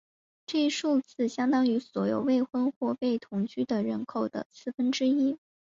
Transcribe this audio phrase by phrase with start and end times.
[0.47, 5.37] 这一数字相当于所有未婚或未同居的人口的四分之一。